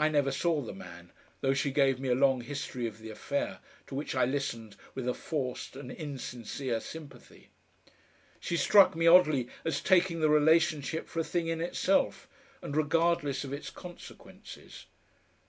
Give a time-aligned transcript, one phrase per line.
[0.00, 3.60] I never saw the man, though she gave me a long history of the affair,
[3.86, 7.50] to which I listened with a forced and insincere sympathy.
[8.40, 12.26] She struck me oddly as taking the relationship for a thing in itself,
[12.62, 14.86] and regardless of its consequences.